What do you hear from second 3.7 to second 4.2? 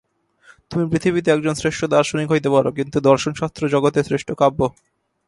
জগতের